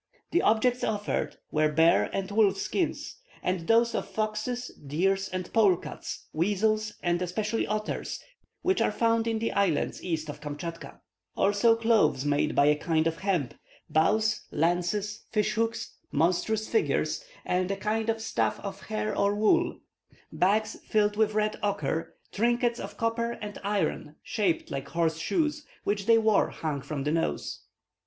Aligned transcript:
The 0.31 0.41
objects 0.41 0.83
offered 0.83 1.37
were 1.51 1.71
bear 1.71 2.09
and 2.11 2.31
wolf 2.31 2.57
skins, 2.57 3.17
and 3.43 3.67
those 3.67 3.93
of 3.93 4.07
foxes, 4.09 4.69
deers, 4.69 5.29
and 5.29 5.53
polecats, 5.53 6.25
weasels, 6.33 6.93
and 7.03 7.21
especially 7.21 7.67
otters, 7.67 8.19
which 8.63 8.81
are 8.81 8.91
found 8.91 9.27
in 9.27 9.37
the 9.37 9.51
islands 9.51 10.03
east 10.03 10.27
of 10.27 10.41
Kamschatka. 10.41 10.99
Also 11.37 11.75
clothes 11.75 12.25
made 12.25 12.49
of 12.57 12.59
a 12.65 12.75
kind 12.77 13.05
of 13.05 13.19
hemp, 13.19 13.53
bows, 13.91 14.41
lances, 14.49 15.25
fish 15.31 15.53
hooks, 15.53 15.93
monstrous 16.11 16.67
figures, 16.67 17.23
and 17.45 17.69
a 17.69 17.75
kind 17.77 18.09
of 18.09 18.19
stuff 18.19 18.59
of 18.61 18.81
hair 18.87 19.15
or 19.15 19.35
wool, 19.35 19.81
bags 20.31 20.77
filled 20.87 21.15
with 21.15 21.35
red 21.35 21.59
ochre, 21.61 21.61
bits 21.61 21.61
of 21.63 21.75
sculptured 21.75 21.95
wood, 21.95 22.35
trinkets 22.63 22.79
of 22.79 22.97
copper 22.97 23.31
and 23.33 23.59
iron 23.63 24.15
shaped 24.23 24.71
like 24.71 24.87
horse 24.87 25.17
shoes, 25.19 25.63
which 25.83 26.07
they 26.07 26.17
wore 26.17 26.49
hung 26.49 26.81
from 26.81 27.03
the 27.03 27.11
nose. 27.11 27.65